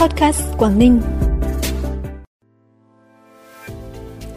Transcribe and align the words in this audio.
Podcast 0.00 0.42
Quảng 0.58 0.78
Ninh. 0.78 1.00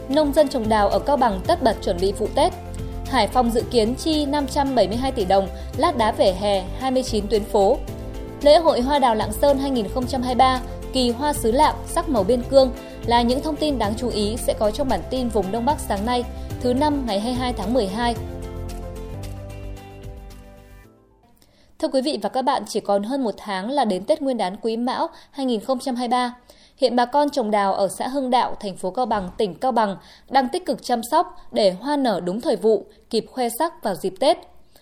Nông 0.09 0.33
dân 0.33 0.47
trồng 0.47 0.69
đào 0.69 0.89
ở 0.89 0.99
Cao 0.99 1.17
Bằng 1.17 1.41
tất 1.47 1.63
bật 1.63 1.75
chuẩn 1.83 1.97
bị 2.01 2.11
vụ 2.11 2.27
Tết. 2.35 2.53
Hải 3.05 3.27
Phòng 3.27 3.51
dự 3.51 3.61
kiến 3.71 3.95
chi 3.95 4.25
572 4.25 5.11
tỷ 5.11 5.25
đồng 5.25 5.47
lát 5.77 5.97
đá 5.97 6.11
vỉa 6.11 6.31
hè 6.31 6.63
29 6.79 7.27
tuyến 7.27 7.43
phố. 7.43 7.77
Lễ 8.41 8.57
hội 8.57 8.81
Hoa 8.81 8.99
đào 8.99 9.15
Lạng 9.15 9.33
Sơn 9.33 9.57
2023 9.57 10.61
kỳ 10.93 11.09
hoa 11.09 11.33
xứ 11.33 11.51
lạng 11.51 11.75
sắc 11.85 12.09
màu 12.09 12.23
biên 12.23 12.41
cương 12.41 12.71
là 13.05 13.21
những 13.21 13.41
thông 13.41 13.55
tin 13.55 13.79
đáng 13.79 13.93
chú 13.97 14.09
ý 14.09 14.37
sẽ 14.37 14.53
có 14.59 14.71
trong 14.71 14.89
bản 14.89 15.01
tin 15.09 15.29
vùng 15.29 15.51
Đông 15.51 15.65
Bắc 15.65 15.79
sáng 15.79 16.05
nay, 16.05 16.23
thứ 16.61 16.73
năm 16.73 17.05
ngày 17.05 17.19
22 17.19 17.53
tháng 17.53 17.73
12. 17.73 18.15
Thưa 21.83 21.89
quý 21.89 22.01
vị 22.01 22.19
và 22.21 22.29
các 22.29 22.41
bạn, 22.41 22.63
chỉ 22.67 22.79
còn 22.79 23.03
hơn 23.03 23.23
một 23.23 23.35
tháng 23.37 23.69
là 23.71 23.85
đến 23.85 24.05
Tết 24.05 24.21
Nguyên 24.21 24.37
đán 24.37 24.55
Quý 24.61 24.77
Mão 24.77 25.07
2023. 25.31 26.35
Hiện 26.77 26.95
bà 26.95 27.05
con 27.05 27.29
trồng 27.29 27.51
đào 27.51 27.73
ở 27.73 27.87
xã 27.87 28.07
Hưng 28.07 28.29
Đạo, 28.29 28.55
thành 28.59 28.77
phố 28.77 28.91
Cao 28.91 29.05
Bằng, 29.05 29.29
tỉnh 29.37 29.55
Cao 29.55 29.71
Bằng 29.71 29.97
đang 30.29 30.49
tích 30.49 30.65
cực 30.65 30.83
chăm 30.83 31.01
sóc 31.11 31.35
để 31.51 31.71
hoa 31.71 31.97
nở 31.97 32.19
đúng 32.23 32.41
thời 32.41 32.55
vụ, 32.55 32.85
kịp 33.09 33.25
khoe 33.31 33.49
sắc 33.59 33.83
vào 33.83 33.95
dịp 33.95 34.13
Tết. 34.19 34.37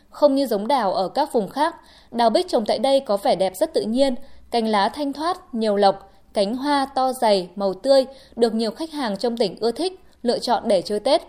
Không 0.10 0.36
như 0.36 0.46
giống 0.46 0.68
đào 0.68 0.94
ở 0.94 1.10
các 1.10 1.34
vùng 1.34 1.50
khác, 1.50 1.76
đào 2.12 2.30
bích 2.30 2.48
trồng 2.48 2.66
tại 2.66 2.80
đây 2.80 3.00
có 3.00 3.18
vẻ 3.18 3.36
đẹp 3.36 3.54
rất 3.55 3.74
tự 3.74 3.82
nhiên, 3.82 4.16
cành 4.52 4.68
lá 4.68 4.90
thanh 4.90 5.13
thoát, 5.13 5.55
nhiều 5.55 5.76
lộc, 5.76 6.12
cánh 6.34 6.55
hoa 6.55 6.86
to 6.96 7.13
dày, 7.13 7.49
màu 7.55 7.74
tươi, 7.74 8.05
được 8.36 8.54
nhiều 8.54 8.72
khách 8.72 8.91
hàng 8.91 9.18
trong 9.18 9.38
tỉnh 9.38 9.55
ưa 9.60 9.72
thích, 9.72 9.99
lựa 10.24 10.40
chọn 10.40 10.63
để 10.68 10.82
chơi 10.82 10.99
Tết. 10.99 11.22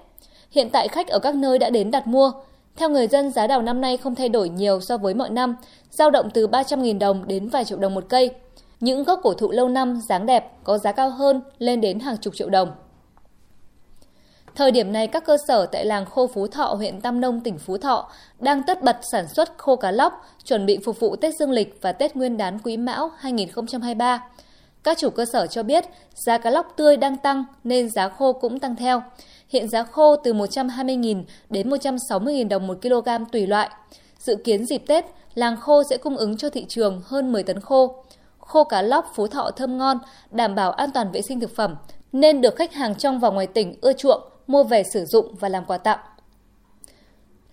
Hiện 0.51 0.71
tại 0.71 0.89
khách 0.89 1.09
ở 1.09 1.19
các 1.19 1.35
nơi 1.35 1.59
đã 1.59 1.71
đến 1.71 1.91
đặt 1.91 2.07
mua. 2.07 2.33
Theo 2.77 2.91
người 2.91 3.07
dân, 3.07 3.31
giá 3.31 3.47
đào 3.47 3.63
năm 3.63 3.81
nay 3.81 3.97
không 3.97 4.15
thay 4.15 4.29
đổi 4.29 4.49
nhiều 4.49 4.81
so 4.81 4.97
với 4.97 5.15
mọi 5.15 5.31
năm, 5.31 5.57
dao 5.91 6.11
động 6.11 6.31
từ 6.35 6.47
300.000 6.49 6.99
đồng 6.99 7.29
đến 7.29 7.49
vài 7.49 7.65
triệu 7.65 7.79
đồng 7.79 7.95
một 7.95 8.05
cây. 8.09 8.31
Những 8.81 9.05
gốc 9.05 9.21
cổ 9.23 9.35
thụ 9.35 9.51
lâu 9.51 9.69
năm, 9.69 10.01
dáng 10.09 10.27
đẹp, 10.27 10.51
có 10.65 10.79
giá 10.79 10.93
cao 10.93 11.11
hơn, 11.11 11.41
lên 11.59 11.81
đến 11.81 12.01
hàng 12.01 12.17
chục 12.17 12.35
triệu 12.35 12.51
đồng. 12.51 12.73
Thời 14.55 14.71
điểm 14.71 14.93
này, 14.93 15.07
các 15.07 15.25
cơ 15.25 15.37
sở 15.49 15.67
tại 15.67 15.85
làng 15.85 16.05
Khô 16.05 16.27
Phú 16.27 16.47
Thọ, 16.47 16.65
huyện 16.65 17.01
Tam 17.01 17.21
Nông, 17.21 17.41
tỉnh 17.41 17.59
Phú 17.59 17.79
Thọ 17.79 18.11
đang 18.41 18.63
tất 18.63 18.83
bật 18.83 18.99
sản 19.13 19.29
xuất 19.29 19.59
khô 19.59 19.77
cá 19.77 19.91
lóc, 19.91 20.27
chuẩn 20.45 20.67
bị 20.67 20.79
phục 20.85 21.01
vụ 21.01 21.17
Tết 21.17 21.35
Dương 21.39 21.51
lịch 21.51 21.79
và 21.81 21.93
Tết 21.93 22.17
Nguyên 22.17 22.37
đán 22.37 22.59
Quý 22.59 22.77
Mão 22.77 23.11
2023. 23.19 24.25
Các 24.83 24.99
chủ 24.99 25.11
cơ 25.11 25.25
sở 25.25 25.47
cho 25.47 25.63
biết 25.63 25.85
giá 26.15 26.39
cá 26.39 26.51
lóc 26.51 26.73
tươi 26.77 26.97
đang 26.97 27.17
tăng 27.17 27.45
nên 27.65 27.91
giá 27.91 28.09
khô 28.09 28.33
cũng 28.33 28.59
tăng 28.59 28.77
theo. 28.77 29.03
Hiện 29.53 29.69
giá 29.69 29.83
khô 29.83 30.17
từ 30.17 30.33
120.000 30.35 31.23
đến 31.51 31.71
160.000 31.71 32.49
đồng 32.49 32.67
một 32.67 32.79
kg 32.83 33.09
tùy 33.33 33.47
loại. 33.47 33.71
Dự 34.19 34.37
kiến 34.45 34.67
dịp 34.67 34.83
Tết, 34.87 35.05
làng 35.35 35.57
khô 35.57 35.83
sẽ 35.91 35.97
cung 35.97 36.17
ứng 36.17 36.37
cho 36.37 36.51
thị 36.51 36.65
trường 36.69 37.03
hơn 37.05 37.33
10 37.33 37.43
tấn 37.43 37.61
khô. 37.61 38.05
Khô 38.39 38.65
cá 38.65 38.83
lóc 38.83 39.13
Phú 39.15 39.27
Thọ 39.27 39.51
thơm 39.51 39.79
ngon, 39.79 39.99
đảm 40.31 40.55
bảo 40.55 40.71
an 40.71 40.91
toàn 40.95 41.13
vệ 41.13 41.23
sinh 41.23 41.41
thực 41.41 41.57
phẩm, 41.57 41.77
nên 42.13 42.41
được 42.41 42.57
khách 42.57 42.73
hàng 42.73 42.95
trong 42.95 43.21
và 43.21 43.31
ngoài 43.31 43.47
tỉnh 43.47 43.75
ưa 43.81 43.93
chuộng, 43.93 44.21
mua 44.47 44.65
về 44.65 44.83
sử 44.83 45.05
dụng 45.05 45.35
và 45.41 45.49
làm 45.49 45.65
quà 45.65 45.79
tặng. 45.79 45.99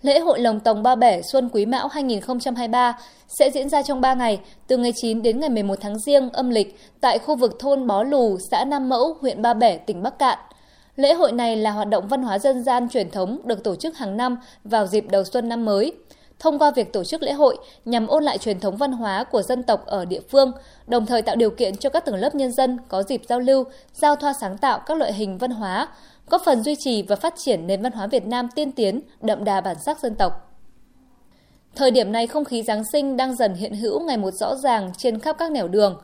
Lễ 0.02 0.18
hội 0.18 0.40
Lồng 0.40 0.60
Tồng 0.60 0.82
Ba 0.82 0.94
Bể 0.94 1.22
Xuân 1.32 1.48
Quý 1.52 1.66
Mão 1.66 1.88
2023 1.88 2.98
sẽ 3.28 3.50
diễn 3.50 3.68
ra 3.68 3.82
trong 3.82 4.00
3 4.00 4.14
ngày, 4.14 4.40
từ 4.66 4.76
ngày 4.76 4.92
9 4.96 5.22
đến 5.22 5.40
ngày 5.40 5.50
11 5.50 5.78
tháng 5.80 5.98
Giêng 5.98 6.30
âm 6.30 6.50
lịch 6.50 6.78
tại 7.00 7.18
khu 7.18 7.36
vực 7.36 7.56
thôn 7.58 7.86
Bó 7.86 8.02
Lù, 8.02 8.38
xã 8.50 8.64
Nam 8.64 8.88
Mẫu, 8.88 9.16
huyện 9.20 9.42
Ba 9.42 9.54
Bể, 9.54 9.76
tỉnh 9.76 10.02
Bắc 10.02 10.18
Cạn. 10.18 10.38
Lễ 11.00 11.14
hội 11.14 11.32
này 11.32 11.56
là 11.56 11.70
hoạt 11.70 11.88
động 11.88 12.08
văn 12.08 12.22
hóa 12.22 12.38
dân 12.38 12.64
gian 12.64 12.88
truyền 12.88 13.10
thống 13.10 13.40
được 13.44 13.64
tổ 13.64 13.76
chức 13.76 13.96
hàng 13.96 14.16
năm 14.16 14.36
vào 14.64 14.86
dịp 14.86 15.04
đầu 15.10 15.24
xuân 15.24 15.48
năm 15.48 15.64
mới. 15.64 15.92
Thông 16.38 16.58
qua 16.58 16.70
việc 16.70 16.92
tổ 16.92 17.04
chức 17.04 17.22
lễ 17.22 17.32
hội 17.32 17.56
nhằm 17.84 18.06
ôn 18.06 18.24
lại 18.24 18.38
truyền 18.38 18.60
thống 18.60 18.76
văn 18.76 18.92
hóa 18.92 19.24
của 19.24 19.42
dân 19.42 19.62
tộc 19.62 19.86
ở 19.86 20.04
địa 20.04 20.20
phương, 20.30 20.52
đồng 20.86 21.06
thời 21.06 21.22
tạo 21.22 21.36
điều 21.36 21.50
kiện 21.50 21.76
cho 21.76 21.90
các 21.90 22.04
tầng 22.04 22.14
lớp 22.14 22.34
nhân 22.34 22.52
dân 22.52 22.78
có 22.88 23.02
dịp 23.02 23.22
giao 23.28 23.40
lưu, 23.40 23.64
giao 23.92 24.16
thoa 24.16 24.32
sáng 24.40 24.58
tạo 24.58 24.78
các 24.78 24.96
loại 24.96 25.12
hình 25.12 25.38
văn 25.38 25.50
hóa, 25.50 25.88
góp 26.30 26.42
phần 26.44 26.62
duy 26.62 26.76
trì 26.78 27.02
và 27.02 27.16
phát 27.16 27.34
triển 27.36 27.66
nền 27.66 27.82
văn 27.82 27.92
hóa 27.92 28.06
Việt 28.06 28.26
Nam 28.26 28.48
tiên 28.54 28.72
tiến, 28.72 29.00
đậm 29.20 29.44
đà 29.44 29.60
bản 29.60 29.76
sắc 29.86 30.00
dân 30.00 30.14
tộc. 30.14 30.32
Thời 31.74 31.90
điểm 31.90 32.12
này 32.12 32.26
không 32.26 32.44
khí 32.44 32.62
Giáng 32.62 32.84
sinh 32.92 33.16
đang 33.16 33.36
dần 33.36 33.54
hiện 33.54 33.74
hữu 33.74 34.00
ngày 34.00 34.16
một 34.16 34.34
rõ 34.34 34.56
ràng 34.56 34.92
trên 34.98 35.18
khắp 35.18 35.36
các 35.38 35.52
nẻo 35.52 35.68
đường. 35.68 36.00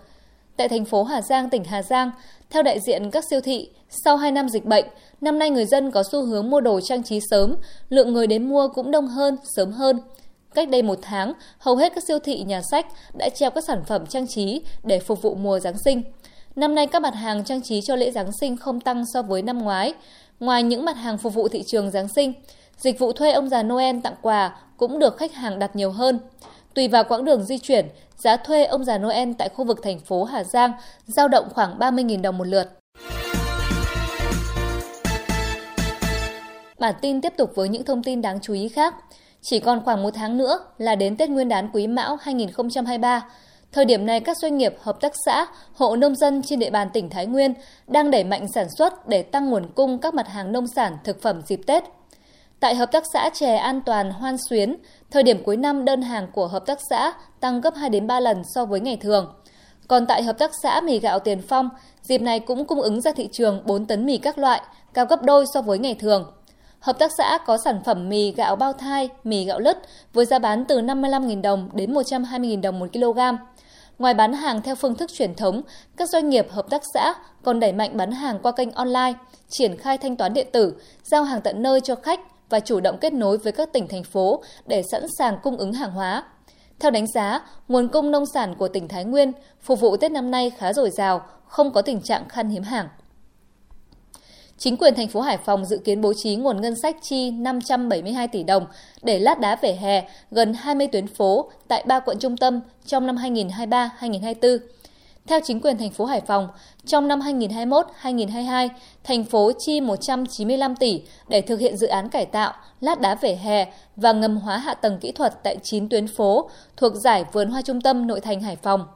Tại 0.57 0.69
thành 0.69 0.85
phố 0.85 1.05
Hà 1.05 1.23
Giang, 1.23 1.51
tỉnh 1.51 1.65
Hà 1.65 1.83
Giang, 1.83 2.11
theo 2.51 2.63
đại 2.63 2.81
diện 2.81 3.11
các 3.11 3.25
siêu 3.31 3.41
thị, 3.41 3.71
sau 4.05 4.17
2 4.17 4.33
năm 4.33 4.49
dịch 4.49 4.65
bệnh, 4.65 4.85
năm 5.21 5.39
nay 5.39 5.51
người 5.51 5.67
dân 5.67 5.91
có 5.91 6.03
xu 6.13 6.27
hướng 6.27 6.51
mua 6.51 6.61
đồ 6.61 6.81
trang 6.81 7.03
trí 7.03 7.21
sớm, 7.31 7.57
lượng 7.89 8.13
người 8.13 8.27
đến 8.27 8.49
mua 8.49 8.69
cũng 8.69 8.91
đông 8.91 9.09
hơn, 9.09 9.37
sớm 9.57 9.73
hơn. 9.73 10.01
Cách 10.55 10.69
đây 10.69 10.83
một 10.83 10.99
tháng, 11.03 11.33
hầu 11.59 11.77
hết 11.77 11.95
các 11.95 12.05
siêu 12.09 12.19
thị 12.19 12.43
nhà 12.43 12.61
sách 12.71 12.87
đã 13.19 13.29
treo 13.35 13.51
các 13.51 13.65
sản 13.67 13.83
phẩm 13.87 14.07
trang 14.07 14.27
trí 14.27 14.63
để 14.85 14.99
phục 14.99 15.23
vụ 15.23 15.35
mùa 15.35 15.59
Giáng 15.59 15.79
sinh. 15.85 16.03
Năm 16.57 16.75
nay 16.75 16.87
các 16.87 17.03
mặt 17.03 17.15
hàng 17.15 17.45
trang 17.45 17.63
trí 17.63 17.81
cho 17.81 17.97
lễ 17.97 18.11
Giáng 18.11 18.31
sinh 18.41 18.57
không 18.57 18.81
tăng 18.81 19.05
so 19.15 19.23
với 19.23 19.43
năm 19.43 19.59
ngoái. 19.59 19.95
Ngoài 20.41 20.63
những 20.63 20.85
mặt 20.85 20.97
hàng 20.97 21.19
phục 21.19 21.35
vụ 21.35 21.49
thị 21.49 21.63
trường 21.67 21.91
Giáng 21.91 22.09
sinh, 22.09 22.33
dịch 22.77 22.99
vụ 22.99 23.13
thuê 23.13 23.33
ông 23.33 23.49
già 23.49 23.63
Noel 23.63 23.97
tặng 24.03 24.15
quà 24.23 24.57
cũng 24.77 24.99
được 24.99 25.17
khách 25.17 25.35
hàng 25.35 25.59
đặt 25.59 25.77
nhiều 25.77 25.91
hơn. 25.91 26.19
Tùy 26.77 26.89
vào 26.89 27.05
quãng 27.05 27.25
đường 27.25 27.45
di 27.45 27.59
chuyển, 27.59 27.87
giá 28.17 28.37
thuê 28.37 28.65
ông 28.65 28.85
già 28.85 28.99
Noel 28.99 29.33
tại 29.39 29.49
khu 29.49 29.65
vực 29.65 29.81
thành 29.83 30.01
phố 30.01 30.25
Hà 30.25 30.45
Giang 30.45 30.73
giao 31.07 31.29
động 31.29 31.49
khoảng 31.55 31.79
30.000 31.79 32.23
đồng 32.23 32.39
một 32.39 32.47
lượt. 32.47 32.69
Bản 36.79 36.95
tin 37.01 37.21
tiếp 37.21 37.33
tục 37.37 37.53
với 37.55 37.69
những 37.69 37.85
thông 37.85 38.03
tin 38.03 38.23
đáng 38.23 38.39
chú 38.43 38.53
ý 38.53 38.69
khác. 38.69 38.95
Chỉ 39.43 39.61
còn 39.61 39.85
khoảng 39.85 40.03
một 40.03 40.11
tháng 40.15 40.39
nữa 40.39 40.59
là 40.79 40.95
đến 40.95 41.17
Tết 41.17 41.31
Nguyên 41.31 41.49
đán 41.49 41.71
Quý 41.73 41.87
Mão 41.87 42.17
2023. 42.21 43.29
Thời 43.73 43.85
điểm 43.85 44.07
này, 44.07 44.21
các 44.21 44.37
doanh 44.37 44.59
nghiệp, 44.59 44.75
hợp 44.81 45.01
tác 45.01 45.13
xã, 45.27 45.47
hộ 45.75 45.97
nông 45.97 46.15
dân 46.15 46.43
trên 46.43 46.59
địa 46.59 46.71
bàn 46.71 46.89
tỉnh 46.93 47.11
Thái 47.11 47.27
Nguyên 47.27 47.55
đang 47.87 48.11
đẩy 48.11 48.25
mạnh 48.25 48.47
sản 48.55 48.67
xuất 48.79 49.09
để 49.09 49.23
tăng 49.23 49.51
nguồn 49.51 49.67
cung 49.75 49.99
các 49.99 50.15
mặt 50.15 50.29
hàng 50.29 50.53
nông 50.53 50.67
sản, 50.67 50.97
thực 51.05 51.23
phẩm 51.23 51.43
dịp 51.47 51.61
Tết. 51.67 51.85
Tại 52.61 52.75
Hợp 52.75 52.93
tác 52.93 53.05
xã 53.13 53.31
Chè 53.35 53.57
An 53.57 53.81
Toàn 53.87 54.11
Hoan 54.11 54.37
Xuyến, 54.49 54.77
thời 55.11 55.23
điểm 55.23 55.43
cuối 55.45 55.57
năm 55.57 55.85
đơn 55.85 56.03
hàng 56.03 56.29
của 56.33 56.47
hợp 56.47 56.67
tác 56.67 56.79
xã 56.91 57.13
tăng 57.41 57.61
gấp 57.61 57.75
2 57.75 57.91
đến 57.91 58.07
3 58.07 58.21
lần 58.21 58.43
so 58.55 58.65
với 58.65 58.81
ngày 58.81 58.97
thường. 58.97 59.35
Còn 59.89 60.07
tại 60.07 60.23
Hợp 60.23 60.39
tác 60.39 60.51
xã 60.63 60.81
Mì 60.81 60.99
Gạo 60.99 61.19
Tiền 61.19 61.43
Phong, 61.49 61.69
dịp 62.03 62.19
này 62.19 62.41
cũng 62.41 62.65
cung 62.65 62.81
ứng 62.81 63.01
ra 63.01 63.13
thị 63.13 63.29
trường 63.33 63.63
4 63.67 63.87
tấn 63.87 64.07
mì 64.07 64.19
các 64.19 64.39
loại, 64.39 64.61
cao 64.95 65.07
gấp 65.07 65.23
đôi 65.23 65.45
so 65.55 65.63
với 65.63 65.79
ngày 65.79 65.95
thường. 65.95 66.33
Hợp 66.81 66.99
tác 66.99 67.11
xã 67.19 67.39
có 67.47 67.59
sản 67.65 67.81
phẩm 67.85 68.09
mì 68.09 68.33
gạo 68.33 68.57
bao 68.57 68.73
thai, 68.73 69.09
mì 69.25 69.45
gạo 69.45 69.61
lứt 69.61 69.79
với 70.13 70.27
giá 70.27 70.39
bán 70.39 70.65
từ 70.65 70.81
55.000 70.81 71.43
đồng 71.43 71.69
đến 71.73 71.95
120.000 71.95 72.61
đồng 72.61 72.79
một 72.79 72.87
kg. 72.93 73.19
Ngoài 73.99 74.15
bán 74.15 74.33
hàng 74.33 74.63
theo 74.63 74.75
phương 74.75 74.95
thức 74.95 75.11
truyền 75.13 75.35
thống, 75.35 75.63
các 75.97 76.09
doanh 76.09 76.29
nghiệp 76.29 76.47
hợp 76.51 76.71
tác 76.71 76.83
xã 76.95 77.15
còn 77.43 77.61
đẩy 77.61 77.73
mạnh 77.73 77.97
bán 77.97 78.13
hàng 78.13 78.39
qua 78.43 78.53
kênh 78.53 78.73
online, 78.73 79.13
triển 79.49 79.77
khai 79.77 79.99
thanh 79.99 80.17
toán 80.17 80.35
điện 80.35 80.47
tử, 80.53 80.75
giao 81.03 81.25
hàng 81.25 81.41
tận 81.41 81.63
nơi 81.63 81.81
cho 81.81 81.95
khách 81.95 82.21
và 82.49 82.61
chủ 82.61 82.81
động 82.81 82.99
kết 83.01 83.13
nối 83.13 83.39
với 83.39 83.53
các 83.53 83.73
tỉnh 83.73 83.89
thành 83.89 84.05
phố 84.05 84.43
để 84.67 84.83
sẵn 84.93 85.07
sàng 85.19 85.39
cung 85.43 85.57
ứng 85.57 85.73
hàng 85.73 85.91
hóa. 85.91 86.25
Theo 86.81 86.91
đánh 86.91 87.07
giá, 87.07 87.41
nguồn 87.69 87.89
cung 87.89 88.11
nông 88.11 88.27
sản 88.27 88.55
của 88.55 88.69
tỉnh 88.69 88.89
Thái 88.89 89.05
Nguyên 89.05 89.33
phục 89.61 89.81
vụ 89.81 89.97
Tết 89.97 90.13
năm 90.13 90.31
nay 90.31 90.51
khá 90.51 90.73
dồi 90.73 90.91
dào, 90.91 91.27
không 91.47 91.73
có 91.73 91.83
tình 91.83 92.01
trạng 92.01 92.29
khan 92.29 92.49
hiếm 92.49 92.63
hàng. 92.63 92.89
Chính 94.59 94.77
quyền 94.77 94.95
thành 94.95 95.09
phố 95.09 95.21
Hải 95.21 95.39
Phòng 95.39 95.65
dự 95.65 95.79
kiến 95.79 96.01
bố 96.01 96.13
trí 96.17 96.37
nguồn 96.37 96.61
ngân 96.61 96.75
sách 96.83 96.97
chi 97.03 97.31
572 97.31 98.29
tỷ 98.29 98.43
đồng 98.43 98.67
để 99.03 99.19
lát 99.19 99.41
đá 99.41 99.57
vỉa 99.63 99.73
hè 99.73 100.09
gần 100.31 100.55
20 100.55 100.87
tuyến 100.87 101.07
phố 101.07 101.51
tại 101.69 101.85
ba 101.87 102.01
quận 102.01 102.19
trung 102.19 102.37
tâm 102.37 102.61
trong 102.87 103.07
năm 103.07 103.17
2023-2024. 103.17 104.59
Theo 105.27 105.41
chính 105.45 105.61
quyền 105.61 105.79
thành 105.79 105.91
phố 105.91 106.05
Hải 106.05 106.21
Phòng, 106.21 106.49
trong 106.87 107.09
năm 107.09 107.21
2021-2022, 107.21 108.69
thành 109.05 109.25
phố 109.25 109.53
chi 109.59 109.81
195 109.81 110.77
tỷ 110.77 111.03
để 111.29 111.41
thực 111.41 111.61
hiện 111.61 111.77
dự 111.77 111.87
án 111.87 112.09
cải 112.09 112.27
tạo, 112.27 112.53
lát 112.81 113.01
đá 113.01 113.15
vỉa 113.15 113.35
hè 113.35 113.67
và 113.97 114.13
ngầm 114.13 114.37
hóa 114.37 114.59
hạ 114.59 114.75
tầng 114.75 114.99
kỹ 115.01 115.13
thuật 115.13 115.43
tại 115.43 115.57
9 115.63 115.89
tuyến 115.89 116.07
phố 116.07 116.51
thuộc 116.77 116.95
giải 116.95 117.25
vườn 117.33 117.51
hoa 117.51 117.63
trung 117.63 117.81
tâm 117.81 118.07
nội 118.07 118.21
thành 118.21 118.41
Hải 118.41 118.57
Phòng. 118.57 118.87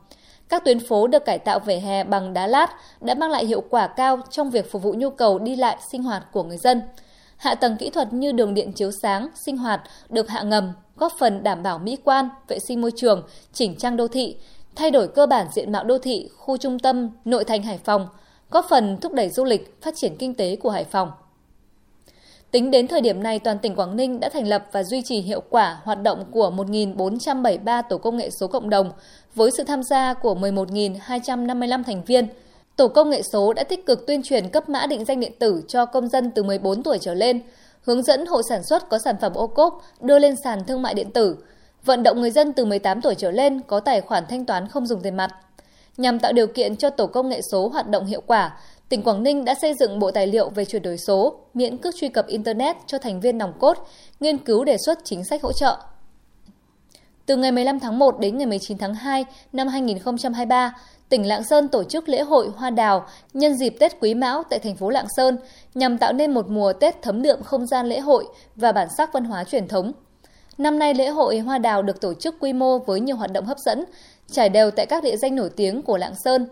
Các 0.48 0.64
tuyến 0.64 0.80
phố 0.88 1.06
được 1.06 1.25
cải 1.25 1.38
tạo 1.38 1.58
vỉa 1.58 1.76
hè 1.76 2.05
bằng 2.05 2.32
đá 2.32 2.46
lát 2.46 2.70
đã 3.00 3.14
mang 3.14 3.31
lại 3.31 3.46
hiệu 3.46 3.62
quả 3.70 3.87
cao 3.87 4.19
trong 4.31 4.50
việc 4.50 4.72
phục 4.72 4.82
vụ 4.82 4.94
nhu 4.94 5.10
cầu 5.10 5.38
đi 5.38 5.56
lại 5.56 5.76
sinh 5.93 6.02
hoạt 6.02 6.32
của 6.32 6.43
người 6.43 6.58
dân. 6.58 6.82
Hạ 7.37 7.55
tầng 7.55 7.76
kỹ 7.76 7.90
thuật 7.90 8.12
như 8.12 8.32
đường 8.32 8.55
điện 8.55 8.72
chiếu 8.72 8.90
sáng, 9.02 9.28
sinh 9.34 9.56
hoạt 9.56 9.81
được 10.08 10.28
hạ 10.28 10.43
ngầm, 10.43 10.72
góp 10.96 11.12
phần 11.19 11.43
đảm 11.43 11.62
bảo 11.62 11.78
mỹ 11.78 11.96
quan, 12.05 12.28
vệ 12.49 12.58
sinh 12.58 12.81
môi 12.81 12.93
trường, 12.96 13.22
chỉnh 13.52 13.76
trang 13.78 13.96
đô 13.96 14.08
thị, 14.08 14.37
thay 14.76 14.90
đổi 14.90 15.08
cơ 15.08 15.26
bản 15.26 15.46
diện 15.55 15.72
mạo 15.72 15.84
đô 15.84 15.99
thị, 15.99 16.28
khu 16.37 16.56
trung 16.56 16.78
tâm, 16.78 17.11
nội 17.25 17.44
thành 17.44 17.62
Hải 17.62 17.78
Phòng, 17.78 18.08
góp 18.50 18.67
phần 18.70 18.96
thúc 19.00 19.12
đẩy 19.12 19.28
du 19.28 19.44
lịch, 19.44 19.82
phát 19.82 19.94
triển 19.96 20.17
kinh 20.19 20.34
tế 20.34 20.56
của 20.56 20.70
Hải 20.70 20.84
Phòng. 20.84 21.11
Tính 22.50 22.70
đến 22.70 22.88
thời 22.88 23.00
điểm 23.00 23.22
này, 23.22 23.38
toàn 23.38 23.58
tỉnh 23.58 23.75
Quảng 23.75 23.96
Ninh 23.96 24.20
đã 24.20 24.28
thành 24.28 24.49
lập 24.49 24.67
và 24.72 24.82
duy 24.82 25.02
trì 25.02 25.20
hiệu 25.20 25.43
quả 25.50 25.81
hoạt 25.84 26.02
động 26.02 26.25
của 26.31 26.52
1.473 26.56 27.82
tổ 27.88 27.99
công 27.99 28.17
nghệ 28.17 28.31
số 28.31 28.46
cộng 28.46 28.70
đồng 28.70 28.90
với 29.34 29.50
sự 29.50 29.64
tham 29.64 29.82
gia 29.82 30.14
của 30.14 30.34
11.255 30.34 31.82
thành 31.84 32.05
viên. 32.05 32.28
Tổ 32.76 32.88
công 32.88 33.11
nghệ 33.11 33.22
số 33.32 33.52
đã 33.52 33.64
tích 33.64 33.87
cực 33.87 34.06
tuyên 34.06 34.22
truyền 34.22 34.49
cấp 34.49 34.69
mã 34.69 34.87
định 34.87 35.05
danh 35.05 35.20
điện 35.20 35.32
tử 35.38 35.62
cho 35.69 35.87
công 35.87 36.08
dân 36.08 36.31
từ 36.31 36.43
14 36.43 36.82
tuổi 36.82 36.99
trở 36.99 37.14
lên, 37.14 37.40
hướng 37.82 38.02
dẫn 38.02 38.26
hộ 38.26 38.43
sản 38.49 38.62
xuất 38.62 38.88
có 38.88 38.99
sản 38.99 39.17
phẩm 39.20 39.32
ô 39.34 39.46
cốp 39.46 39.82
đưa 40.00 40.19
lên 40.19 40.34
sàn 40.44 40.64
thương 40.64 40.82
mại 40.82 40.94
điện 40.94 41.11
tử, 41.11 41.37
vận 41.85 42.03
động 42.03 42.21
người 42.21 42.31
dân 42.31 42.53
từ 42.53 42.65
18 42.65 43.00
tuổi 43.00 43.15
trở 43.15 43.31
lên 43.31 43.61
có 43.61 43.81
tài 43.81 44.00
khoản 44.00 44.25
thanh 44.29 44.47
toán 44.47 44.69
không 44.69 44.87
dùng 44.87 45.03
tiền 45.03 45.17
mặt. 45.17 45.31
Nhằm 45.97 46.19
tạo 46.19 46.32
điều 46.32 46.47
kiện 46.47 46.77
cho 46.77 46.91
tổ 46.91 47.06
công 47.06 47.29
nghệ 47.29 47.41
số 47.53 47.69
hoạt 47.69 47.88
động 47.88 48.06
hiệu 48.06 48.23
quả, 48.27 48.56
tỉnh 48.88 49.03
Quảng 49.03 49.23
Ninh 49.23 49.44
đã 49.44 49.55
xây 49.55 49.75
dựng 49.75 49.99
bộ 49.99 50.11
tài 50.11 50.27
liệu 50.27 50.49
về 50.49 50.65
chuyển 50.65 50.82
đổi 50.82 50.99
số, 50.99 51.35
miễn 51.55 51.77
cước 51.77 51.94
truy 51.97 52.09
cập 52.09 52.27
Internet 52.27 52.77
cho 52.87 52.99
thành 52.99 53.21
viên 53.21 53.38
nòng 53.38 53.53
cốt, 53.59 53.88
nghiên 54.21 54.38
cứu 54.38 54.65
đề 54.65 54.77
xuất 54.87 54.99
chính 55.05 55.25
sách 55.25 55.43
hỗ 55.43 55.53
trợ. 55.53 55.77
Từ 57.27 57.37
ngày 57.37 57.53
15 57.53 57.81
tháng 57.81 57.99
1 57.99 58.21
đến 58.21 58.38
ngày 58.38 58.47
19 58.47 58.79
tháng 58.79 58.94
2 58.94 59.25
năm 59.53 59.69
2023, 59.69 60.75
tỉnh 61.09 61.29
Lạng 61.29 61.44
Sơn 61.44 61.69
tổ 61.69 61.85
chức 61.85 62.09
lễ 62.09 62.23
hội 62.23 62.49
hoa 62.56 62.71
đào 62.71 63.06
nhân 63.35 63.55
dịp 63.55 63.77
Tết 63.81 64.00
Quý 64.00 64.15
Mão 64.15 64.43
tại 64.50 64.59
thành 64.59 64.77
phố 64.77 64.91
Lạng 64.91 65.06
Sơn 65.17 65.38
nhằm 65.75 65.99
tạo 65.99 66.12
nên 66.12 66.35
một 66.35 66.49
mùa 66.49 66.73
Tết 66.73 67.03
thấm 67.03 67.23
đượm 67.23 67.43
không 67.43 67.67
gian 67.67 67.87
lễ 67.87 68.00
hội 68.00 68.25
và 68.56 68.73
bản 68.73 68.88
sắc 68.97 69.12
văn 69.12 69.25
hóa 69.25 69.44
truyền 69.44 69.69
thống. 69.69 69.93
Năm 70.58 70.79
nay 70.79 70.94
lễ 70.94 71.08
hội 71.08 71.38
hoa 71.38 71.58
đào 71.58 71.82
được 71.82 72.00
tổ 72.00 72.14
chức 72.14 72.35
quy 72.41 72.52
mô 72.52 72.79
với 72.79 73.00
nhiều 73.00 73.17
hoạt 73.17 73.32
động 73.32 73.47
hấp 73.47 73.58
dẫn, 73.58 73.85
trải 74.31 74.49
đều 74.49 74.70
tại 74.70 74.87
các 74.87 75.05
địa 75.05 75.17
danh 75.17 75.37
nổi 75.37 75.50
tiếng 75.56 75.82
của 75.82 75.97
Lạng 75.97 76.14
Sơn. 76.14 76.47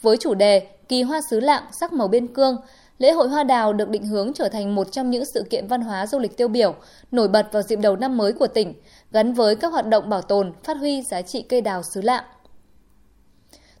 Với 0.00 0.16
chủ 0.16 0.34
đề 0.34 0.66
Kỳ 0.88 1.02
hoa 1.02 1.20
xứ 1.30 1.40
Lạng 1.40 1.62
sắc 1.72 1.92
màu 1.92 2.08
biên 2.08 2.26
cương, 2.26 2.56
lễ 2.98 3.12
hội 3.12 3.28
hoa 3.28 3.44
đào 3.44 3.72
được 3.72 3.88
định 3.88 4.06
hướng 4.06 4.32
trở 4.32 4.48
thành 4.48 4.74
một 4.74 4.92
trong 4.92 5.10
những 5.10 5.24
sự 5.24 5.44
kiện 5.50 5.66
văn 5.66 5.80
hóa 5.80 6.06
du 6.06 6.18
lịch 6.18 6.36
tiêu 6.36 6.48
biểu, 6.48 6.74
nổi 7.10 7.28
bật 7.28 7.52
vào 7.52 7.62
dịp 7.62 7.76
đầu 7.76 7.96
năm 7.96 8.16
mới 8.16 8.32
của 8.32 8.46
tỉnh, 8.46 8.74
gắn 9.10 9.32
với 9.32 9.56
các 9.56 9.72
hoạt 9.72 9.86
động 9.86 10.08
bảo 10.08 10.22
tồn, 10.22 10.52
phát 10.64 10.76
huy 10.76 11.02
giá 11.02 11.22
trị 11.22 11.42
cây 11.42 11.60
đào 11.60 11.82
xứ 11.82 12.00
Lạng. 12.00 12.24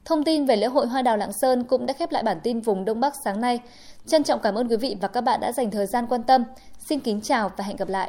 Thông 0.04 0.24
tin 0.24 0.46
về 0.46 0.56
lễ 0.56 0.66
hội 0.66 0.86
Hoa 0.86 1.02
Đào 1.02 1.16
Lạng 1.16 1.32
Sơn 1.32 1.64
cũng 1.64 1.86
đã 1.86 1.94
khép 1.94 2.12
lại 2.12 2.22
bản 2.22 2.40
tin 2.42 2.60
vùng 2.60 2.84
Đông 2.84 3.00
Bắc 3.00 3.14
sáng 3.24 3.40
nay. 3.40 3.60
Trân 4.06 4.24
trọng 4.24 4.40
cảm 4.40 4.54
ơn 4.54 4.68
quý 4.68 4.76
vị 4.76 4.96
và 5.00 5.08
các 5.08 5.20
bạn 5.20 5.40
đã 5.40 5.52
dành 5.52 5.70
thời 5.70 5.86
gian 5.86 6.06
quan 6.06 6.22
tâm. 6.22 6.44
Xin 6.88 7.00
kính 7.00 7.20
chào 7.20 7.50
và 7.56 7.64
hẹn 7.64 7.76
gặp 7.76 7.88
lại. 7.88 8.06